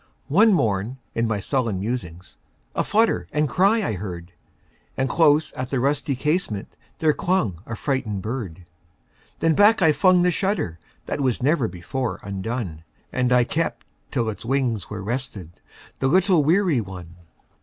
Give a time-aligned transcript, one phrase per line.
[0.29, 4.33] One morn, in my sullen musings,A flutter and cry I heard;
[4.97, 8.65] And close at the rusty casementThere clung a frightened bird.
[9.41, 12.83] Then back I flung the shutterThat was never before undone,
[13.13, 15.61] And I kept till its wings were restedThe
[16.09, 17.15] little weary one.